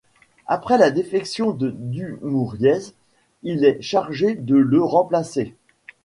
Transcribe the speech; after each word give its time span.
Après 0.47 0.79
la 0.79 0.89
défection 0.89 1.51
de 1.51 1.69
Dumouriez, 1.69 2.79
il 3.43 3.63
est 3.63 3.83
chargé 3.83 4.33
de 4.33 4.55
le 4.55 4.81
remplacer. 4.83 5.53